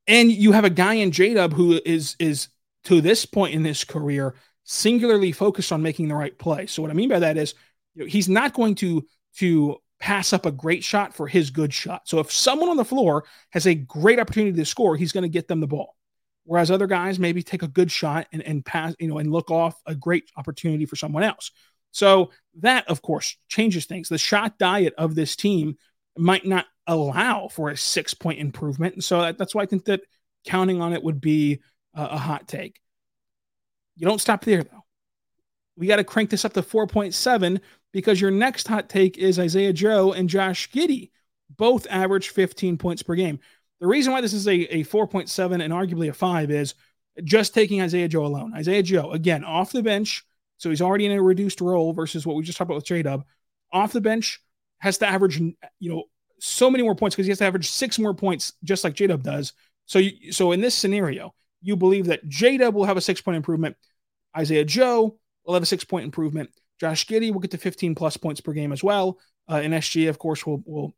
[0.07, 2.47] And you have a guy in J Dub who is is
[2.85, 6.65] to this point in his career singularly focused on making the right play.
[6.67, 7.53] So what I mean by that is
[7.95, 9.05] you know, he's not going to
[9.37, 12.09] to pass up a great shot for his good shot.
[12.09, 15.29] So if someone on the floor has a great opportunity to score, he's going to
[15.29, 15.95] get them the ball.
[16.43, 19.51] Whereas other guys maybe take a good shot and, and pass, you know, and look
[19.51, 21.51] off a great opportunity for someone else.
[21.91, 24.09] So that, of course, changes things.
[24.09, 25.77] The shot diet of this team
[26.17, 28.95] might not allow for a six point improvement.
[28.95, 30.01] And so that, that's why I think that
[30.45, 31.61] counting on it would be
[31.95, 32.79] uh, a hot take.
[33.97, 34.83] You don't stop there, though.
[35.77, 37.59] We got to crank this up to 4.7
[37.91, 41.11] because your next hot take is Isaiah Joe and Josh Giddey,
[41.57, 43.39] both average 15 points per game.
[43.79, 46.75] The reason why this is a, a 4.7 and arguably a 5 is
[47.23, 48.53] just taking Isaiah Joe alone.
[48.55, 50.23] Isaiah Joe, again, off the bench.
[50.57, 53.01] So he's already in a reduced role versus what we just talked about with J
[53.01, 53.25] Dub.
[53.73, 54.39] Off the bench,
[54.81, 56.03] has to average, you know,
[56.39, 59.07] so many more points because he has to average six more points, just like J
[59.07, 59.53] Dub does.
[59.85, 63.21] So, you, so in this scenario, you believe that J Dub will have a six
[63.21, 63.75] point improvement.
[64.35, 66.49] Isaiah Joe will have a six point improvement.
[66.81, 69.19] Josh Giddey will get to 15 plus points per game as well.
[69.47, 70.95] Uh, and SGA, of course, will, will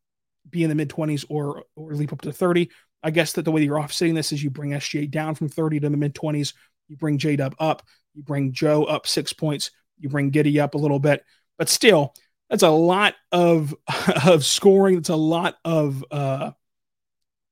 [0.49, 2.71] be in the mid 20s or, or leap up to 30.
[3.03, 5.81] I guess that the way you're offsetting this is you bring SGA down from 30
[5.81, 6.53] to the mid 20s.
[6.87, 7.83] You bring J Dub up.
[8.13, 9.71] You bring Joe up six points.
[9.99, 11.25] You bring Giddey up a little bit.
[11.57, 12.13] But still,
[12.49, 13.75] that's a lot of,
[14.25, 14.99] of scoring.
[14.99, 16.51] It's a lot of uh,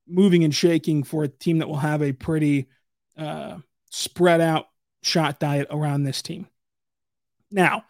[0.08, 2.68] moving and shaking for a team that will have a pretty
[3.18, 3.58] uh,
[3.90, 4.68] spread out
[5.02, 6.46] shot diet around this team.
[7.50, 7.84] Now,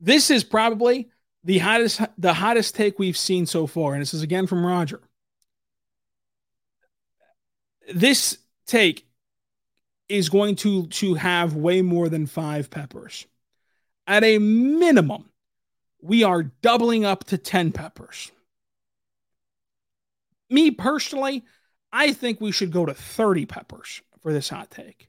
[0.00, 1.10] this is probably
[1.44, 5.00] the hottest the hottest take we've seen so far, and this is again from Roger.
[7.92, 9.06] This take
[10.08, 13.26] is going to to have way more than five peppers.
[14.06, 15.30] At a minimum,
[16.00, 18.30] we are doubling up to 10 peppers.
[20.48, 21.44] Me personally,
[21.92, 25.08] I think we should go to 30 peppers for this hot take.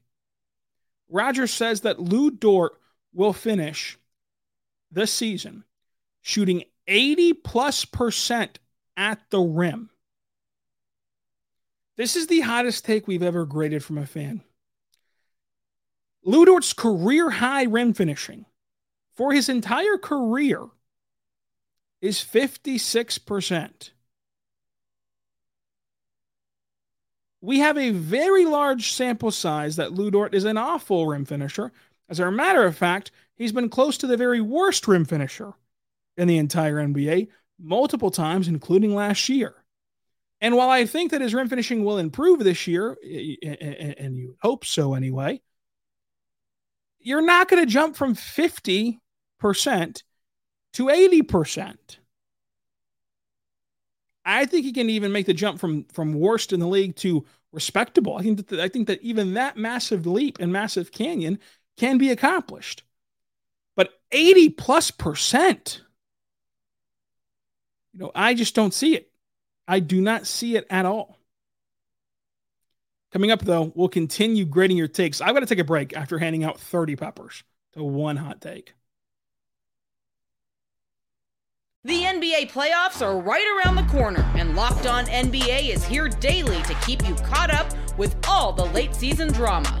[1.08, 2.72] Roger says that Lu Dort
[3.12, 3.98] will finish
[4.90, 5.64] this season
[6.22, 8.58] shooting 80 plus percent
[8.96, 9.90] at the rim.
[11.96, 14.42] This is the hottest take we've ever graded from a fan.
[16.24, 18.44] Lu Dort's career high rim finishing
[19.14, 20.64] for his entire career
[22.00, 23.90] is 56%.
[27.40, 31.72] we have a very large sample size that Lu Dort is an awful rim finisher.
[32.08, 35.54] As a matter of fact, he's been close to the very worst rim finisher
[36.16, 39.54] in the entire NBA, multiple times, including last year.
[40.40, 44.64] And while I think that his rim finishing will improve this year, and you hope
[44.64, 45.40] so anyway,
[47.00, 48.98] you're not going to jump from 50%
[49.40, 51.76] to 80%.
[54.24, 57.24] I think he can even make the jump from from worst in the league to
[57.50, 58.16] respectable.
[58.18, 61.38] I think that I think that even that massive leap and massive canyon
[61.78, 62.82] can be accomplished.
[64.10, 65.82] But 80 plus percent,
[67.92, 69.10] you know, I just don't see it.
[69.66, 71.18] I do not see it at all.
[73.12, 75.20] Coming up, though, we'll continue grading your takes.
[75.20, 77.42] I've got to take a break after handing out 30 peppers
[77.72, 78.74] to one hot take.
[81.84, 86.60] The NBA playoffs are right around the corner, and Locked On NBA is here daily
[86.64, 89.80] to keep you caught up with all the late season drama.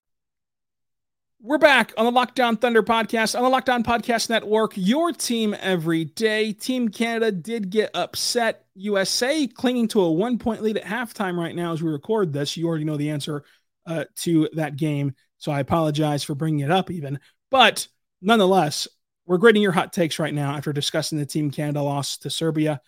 [1.43, 5.11] We're back on the Locked On Thunder podcast, on the Locked On Podcast Network, your
[5.11, 6.53] team every day.
[6.53, 8.65] Team Canada did get upset.
[8.75, 12.55] USA clinging to a one point lead at halftime right now as we record this.
[12.55, 13.43] You already know the answer
[13.87, 15.15] uh, to that game.
[15.39, 17.19] So I apologize for bringing it up even.
[17.49, 17.87] But
[18.21, 18.87] nonetheless,
[19.25, 22.81] we're grading your hot takes right now after discussing the Team Canada loss to Serbia.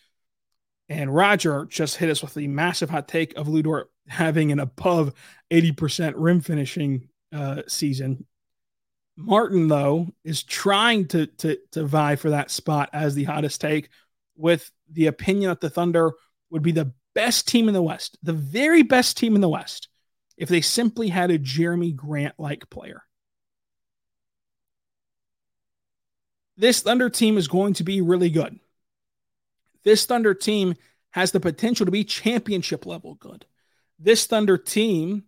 [0.89, 4.60] And Roger just hit us with the massive hot take of Lu Dort having an
[4.60, 5.16] above
[5.52, 8.28] 80% rim finishing uh, season.
[9.15, 13.89] Martin, though, is trying to, to, to vie for that spot as the hottest take
[14.36, 16.12] with the opinion that the Thunder
[16.49, 19.88] would be the best team in the West, the very best team in the West,
[20.38, 23.04] if they simply had a Jerami Grant like player.
[26.58, 28.60] This Thunder team is going to be really good.
[29.84, 30.76] This Thunder team
[31.12, 33.45] has the potential to be championship level good.
[33.99, 35.26] This Thunder team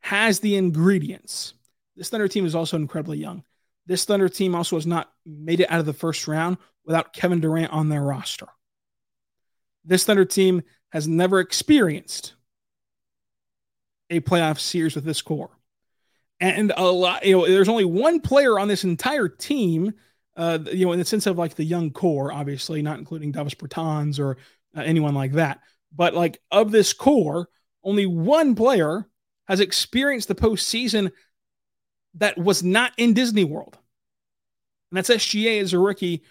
[0.00, 1.54] has the ingredients
[1.96, 3.42] this Thunder team is also incredibly young.
[3.86, 7.40] This Thunder team also has not made it out of the first round without Kevin
[7.40, 8.46] Durant on their roster.
[9.84, 12.34] This Thunder team has never experienced
[14.10, 15.50] a playoff series with this core.
[16.38, 19.94] And a lot, you know, there's only one player on this entire team,
[20.36, 23.54] uh, you know, in the sense of like the young core, obviously, not including Davis
[23.54, 24.36] Bertans or
[24.76, 25.60] uh, anyone like that.
[25.94, 27.48] But like of this core,
[27.82, 29.08] only one player
[29.48, 31.10] has experienced the postseason
[32.16, 33.78] that was not in Disney World.
[34.90, 36.22] And that's SGA as a rookie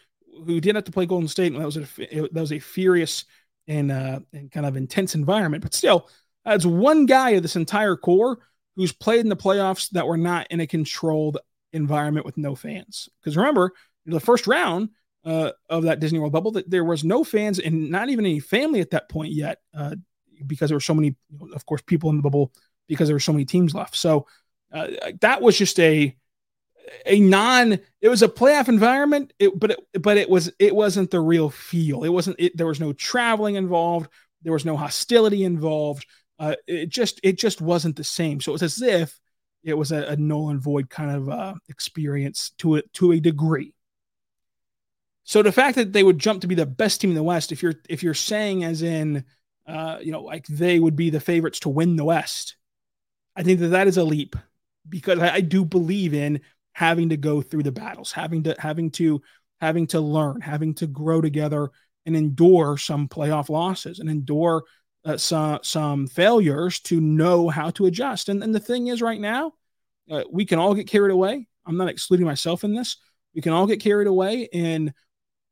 [0.45, 1.53] who did have to play Golden State.
[1.53, 3.25] And that was a that was a furious
[3.67, 5.63] and uh, and kind of intense environment.
[5.63, 6.09] But still,
[6.43, 8.39] that's one guy of this entire core
[8.75, 11.37] who's played in the playoffs that were not in a controlled
[11.73, 13.09] environment with no fans.
[13.19, 13.71] Because remember,
[14.05, 14.89] the first round
[15.23, 18.39] uh, of that Disney World bubble, that there was no fans and not even any
[18.39, 19.95] family at that point yet, uh,
[20.45, 21.15] because there were so many,
[21.53, 22.51] of course, people in the bubble
[22.87, 23.95] because there were so many teams left.
[23.95, 24.27] So
[24.75, 24.87] uh,
[25.21, 26.15] that was just a
[27.05, 31.09] a non it was a playoff environment it, but it, but it was it wasn't
[31.11, 32.03] the real feel.
[32.03, 34.09] It wasn't it, there was no traveling involved.
[34.43, 36.05] There was no hostility involved.
[36.37, 38.41] Uh, it just it just wasn't the same.
[38.41, 39.19] So it was as if
[39.63, 43.19] it was a, a null and void kind of uh, experience to it to a
[43.19, 43.73] degree.
[45.23, 47.51] So the fact that they would jump to be the best team in the west
[47.51, 49.25] if you're if you're saying as in
[49.67, 52.57] uh, you know like they would be the favorites to win the west
[53.35, 54.35] i think that that is a leap
[54.87, 56.41] because I, I do believe in
[56.73, 59.21] having to go through the battles, having to having to
[59.61, 61.71] having to learn, having to grow together
[62.05, 64.63] and endure some playoff losses and endure
[65.05, 68.29] uh, some some failures to know how to adjust.
[68.29, 69.53] And, and the thing is, right now,
[70.09, 71.47] uh, we can all get carried away.
[71.65, 72.97] I'm not excluding myself in this.
[73.33, 74.93] We can all get carried away, and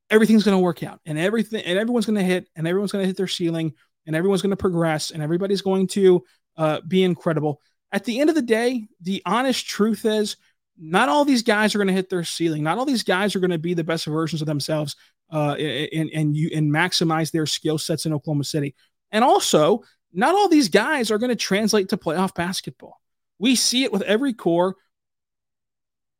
[0.10, 3.04] everything's going to work out, and everything, and everyone's going to hit, and everyone's going
[3.04, 3.74] to hit their ceiling,
[4.06, 6.24] and everyone's going to progress, and everybody's going to
[6.58, 7.62] uh, be incredible
[7.94, 10.36] at the end of the day, the honest truth is
[10.78, 12.64] not all these guys are going to hit their ceiling.
[12.64, 14.96] Not all these guys are going to be the best versions of themselves
[15.32, 18.76] uh, and, and, you, and maximize their skill sets in Oklahoma City.
[19.12, 23.00] And also, not all these guys are going to translate to playoff basketball.
[23.38, 24.76] We see it with every core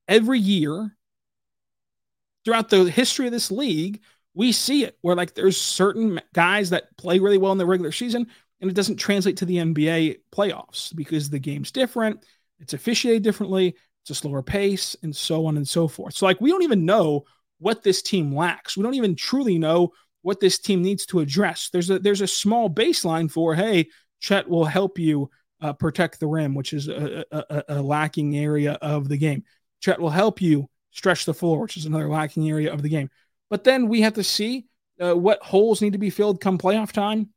[0.08, 0.96] every year
[2.46, 4.02] throughout the history of this league.
[4.36, 7.92] We see it where like there's certain guys that play really well in the regular
[7.92, 8.28] season
[8.64, 12.26] and it doesn't translate to the NBA playoffs because the game's different,
[12.62, 16.14] it's officiated differently, it's a slower pace, and so on and so forth.
[16.14, 17.26] So, like, we don't even know
[17.60, 18.78] what this team lacks.
[18.78, 19.92] We don't even truly know
[20.22, 21.72] what this team needs to address.
[21.74, 23.90] There's a there's a small baseline for hey,
[24.22, 28.78] Chet will help you uh, protect the rim, which is a, a, a, lacking area
[28.82, 29.44] of the game.
[29.82, 33.10] Chet will help you stretch the floor, which is another lacking area of the game.
[33.50, 34.68] But then we have to see
[35.02, 37.30] uh, what holes need to be filled come playoff time.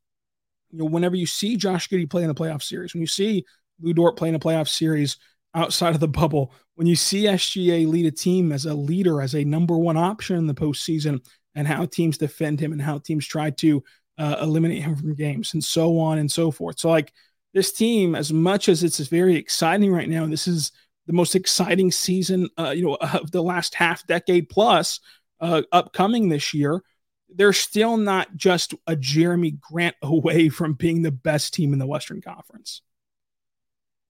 [0.77, 3.47] You know, whenever you see Josh Giddey play in a playoff series, when you see
[3.81, 5.17] Lu Dort play in a playoff series
[5.55, 9.35] outside of the bubble, when you see SGA lead a team as a leader, as
[9.35, 11.25] a number one option in the postseason,
[11.55, 13.83] and how teams defend him and how teams try to
[14.19, 16.79] uh, eliminate him from games and so on and so forth.
[16.79, 17.11] So, like
[17.55, 20.73] this team, as much as it's very exciting right now, this is
[21.07, 25.01] the most exciting season, uh, you know, of the last half decade plus
[25.41, 26.83] uh, upcoming this year.
[27.29, 31.87] They're still not just a Jerami Grant away from being the best team in the
[31.87, 32.83] Western Conference.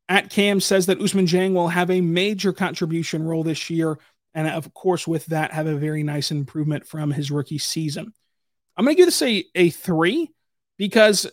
[0.09, 3.99] At Cam says that Ousmane Dieng will have a major contribution role this year,
[4.35, 8.13] and of course, with that, have a very nice improvement from his rookie season.
[8.77, 10.31] I'm going to give this a, a three
[10.77, 11.27] because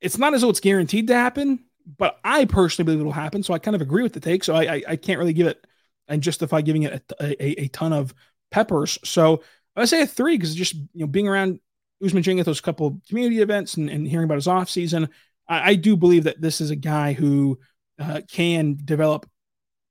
[0.00, 1.64] it's not as though it's guaranteed to happen,
[1.98, 3.42] but I personally believe it'll happen.
[3.42, 4.44] So I kind of agree with the take.
[4.44, 5.66] So I, I, I can't really give it
[6.06, 8.14] and justify giving it a, a, a ton of
[8.50, 8.98] peppers.
[9.04, 9.42] So
[9.76, 11.60] I say a three because just you know being around
[12.02, 15.08] Ousmane Dieng at those couple community events and, and hearing about his off season,
[15.48, 17.58] I, I, do believe that this is a guy who
[17.98, 19.28] uh, can develop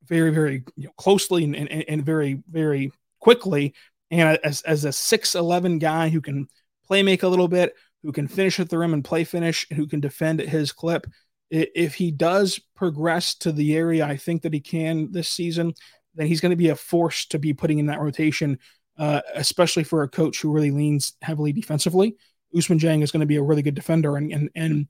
[0.06, 3.74] very very you know, closely and, and, and very very quickly.
[4.12, 6.48] And as as a six eleven guy who can
[6.86, 7.74] play make a little bit,
[8.04, 10.72] who can finish at the rim and play finish, and who can defend at his
[10.72, 11.08] clip.
[11.50, 15.74] If he does progress to the area I think that he can this season,
[16.16, 18.60] then he's going to be a force to be putting in that rotation,
[18.98, 22.16] uh, especially for a coach who really leans heavily defensively.
[22.56, 24.88] Ousmane Dieng is going to be a really good defender and and and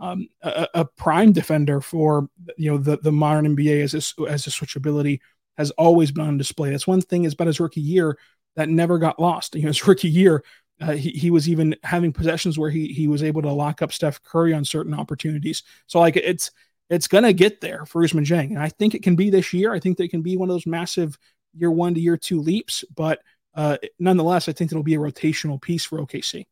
[0.00, 4.46] um, a, a, prime defender for you know the the modern NBA as a, as
[4.46, 5.20] a switchability
[5.58, 6.70] has always been on display.
[6.70, 8.18] That's one thing about his rookie year
[8.56, 9.54] that never got lost.
[9.56, 10.42] You know, his rookie year,
[10.80, 13.92] uh, he, he was even having possessions where he he was able to lock up
[13.92, 15.62] Steph Curry on certain opportunities.
[15.86, 16.50] So like it's
[16.88, 19.72] it's gonna get there for Ousmane Dieng, and I think it can be this year.
[19.72, 21.18] I think that can be one of those massive
[21.54, 23.20] year one to year two leaps, but
[23.54, 26.46] uh, nonetheless, I think it'll be a rotational piece for OKC.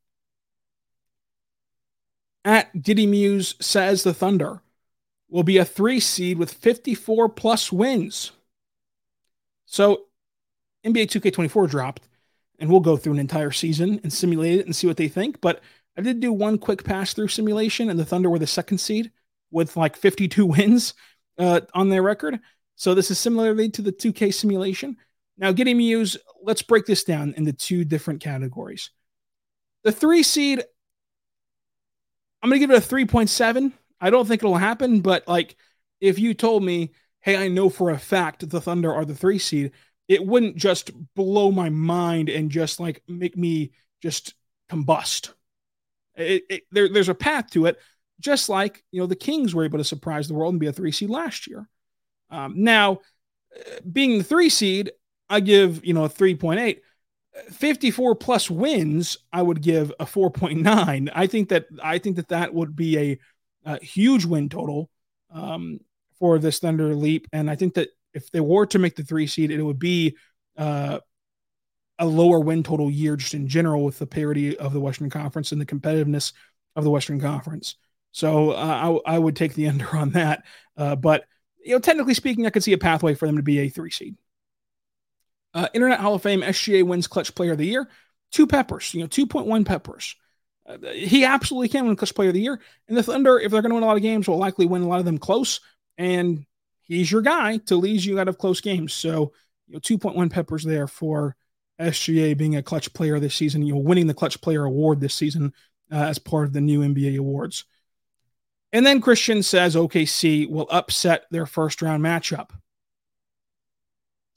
[2.45, 4.63] At Diddy Muse says the Thunder
[5.29, 8.33] will be a three seed with 54 plus wins.
[9.67, 10.07] So
[10.85, 12.09] NBA 2K24 dropped,
[12.59, 15.41] and we'll go through an entire season and simulate it and see what they think.
[15.41, 15.61] But
[15.97, 19.13] I did do one quick pass through simulation, and the Thunder were the second seed
[19.51, 20.95] with like 52 wins
[21.39, 22.41] uh, on their record.
[22.77, 24.97] So this is similarly to the 2K simulation.
[25.37, 28.91] Now, getting Muse, let's break this down into two different categories.
[29.85, 30.63] The three seed,
[32.43, 33.73] I'm going to give it a 3.7.
[34.01, 35.57] I don't think it'll happen, but like
[36.01, 39.39] if you told me, hey, I know for a fact the Thunder are the three
[39.39, 39.73] seed,
[40.09, 43.73] it wouldn't just blow my mind and just like make me
[44.03, 44.35] just
[44.71, 45.33] combust.
[46.17, 47.79] It, it, there, there's a path to it,
[48.19, 50.73] just like you know the Kings were able to surprise the world and be a
[50.73, 51.69] three seed last year.
[52.31, 53.01] Um, now,
[53.91, 54.93] being the three seed,
[55.31, 56.83] I give you know a three point eight.
[57.53, 61.11] 54 plus wins, I would give a 4.9.
[61.15, 63.19] I think that I think that that would be a,
[63.65, 64.91] a huge win total
[65.33, 65.79] um,
[66.19, 69.29] for this Thunder Leap, and I think that if they were to make the three
[69.29, 70.17] seed, it would be
[70.57, 70.99] uh,
[71.99, 75.53] a lower win total year just in general with the parity of the Western Conference
[75.53, 76.33] and the competitiveness
[76.75, 77.77] of the Western Conference.
[78.13, 80.45] So uh, I, I, would take the under on that.
[80.77, 81.25] Uh, but
[81.65, 83.91] you know, technically speaking, I could see a pathway for them to be a three
[83.91, 84.17] seed.
[85.53, 87.89] Uh, Internet Hall of Fame SGA wins Clutch Player of the Year.
[88.31, 90.15] Two peppers, you know, 2.1 peppers.
[90.67, 92.61] Uh, he absolutely can win Clutch Player of the Year.
[92.89, 94.83] And the Thunder, if they're going to win a lot of games, will likely win
[94.83, 95.61] a lot of them close.
[95.99, 96.47] And
[96.83, 98.93] he's your guy to lead you out of close games.
[98.93, 99.33] So,
[99.67, 101.37] you know, 2.1 peppers there for
[101.81, 105.15] SGA being a clutch player this season, you know, winning the clutch player award this
[105.15, 105.53] season
[105.91, 107.65] uh, as part of the new NBA awards.
[108.73, 112.51] And then Christian says OKC will upset their first round matchup.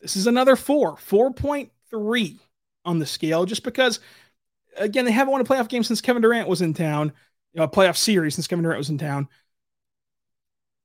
[0.04, 2.40] This is another four, 4.3
[2.84, 4.02] on the scale, just because,
[4.76, 7.14] again, they haven't won a playoff game since Kevin Durant was in town,
[7.54, 9.30] you know, a playoff series since Kevin Durant was in town.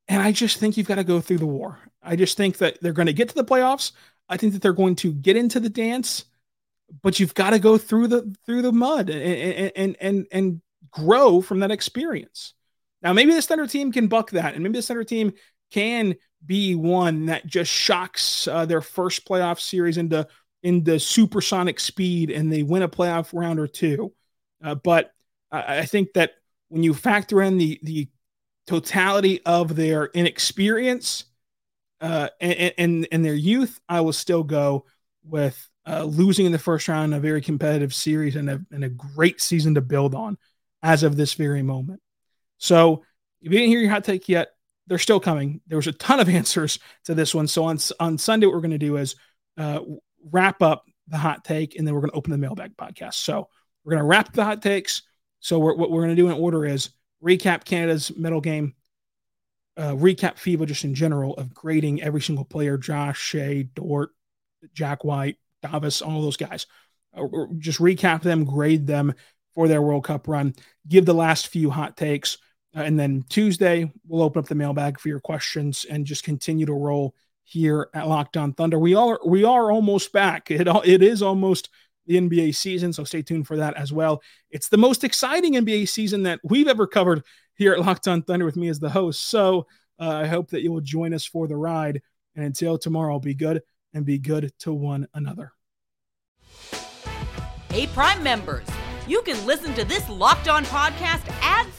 [0.06, 1.80] And I just think you've got to go through the war.
[2.00, 3.90] I just think that they're going to get to the playoffs.
[4.28, 6.24] I think that they're going to get into the dance,
[7.02, 10.60] but you've got to go through the through the mud and and and and
[10.92, 12.54] grow from that experience.
[13.02, 15.32] Now, maybe the Thunder team can buck that, and maybe the Thunder team
[15.72, 20.26] can be one that just shocks uh, their first playoff series into
[20.62, 24.12] into supersonic speed, and they win a playoff round or two.
[24.62, 25.12] Uh, but
[25.51, 26.32] I, I think that
[26.68, 28.09] when you factor in the the
[28.66, 31.24] totality of their inexperience
[32.01, 34.84] uh, and, and, and their youth, I will still go
[35.24, 38.91] with uh, losing in the first round, a very competitive series, and a, and a
[38.91, 40.36] great season to build on
[40.82, 42.01] as of this very moment.
[42.59, 43.05] So
[43.41, 44.49] If you didn't hear your hot take yet,
[44.89, 45.61] they're still coming.
[45.66, 47.47] There was a ton of answers to this one.
[47.47, 49.16] So on on Sunday, what we're going to do is
[49.57, 49.80] uh,
[50.30, 53.14] wrap up the hot take, and then we're going to open the mailbag podcast.
[53.14, 53.49] So
[53.84, 55.03] we're going to wrap the hot takes.
[55.41, 56.91] So we're, what we're going to do in order is
[57.22, 58.74] recap Canada's medal game,
[59.76, 64.11] uh, recap FIBA just in general of grading every single player: Josh, Shai, Dort,
[64.72, 66.66] Jack White, Davis, all those guys.
[67.16, 67.26] Uh,
[67.59, 69.14] just recap them, grade them
[69.55, 70.55] for their World Cup run,
[70.86, 72.39] give the last few hot takes
[72.82, 76.72] and then Tuesday, we'll open up the mailbag for your questions and just continue to
[76.72, 77.14] roll
[77.44, 78.78] here at Locked On Thunder.
[78.78, 80.50] We are we are almost back.
[80.50, 81.70] It it is almost
[82.06, 84.22] the NBA season, so stay tuned for that as well.
[84.50, 87.22] It's the most exciting NBA season that we've ever covered
[87.54, 89.28] here at Locked On Thunder with me as the host.
[89.28, 89.66] So
[90.00, 92.00] uh, I hope that you will join us for the ride.
[92.34, 93.62] And until tomorrow, be good
[93.92, 95.52] and be good to one another.
[97.70, 98.66] Hey, Prime members
[99.08, 101.66] you can listen to this Locked On podcast ad